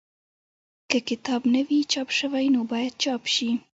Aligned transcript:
که 0.89 0.97
کتاب 1.09 1.41
نه 1.53 1.61
وي 1.67 1.79
چاپ 1.93 2.09
شوی 2.17 2.45
نو 2.53 2.61
باید 2.71 2.93
چاپ 3.03 3.23
شي. 3.33 3.49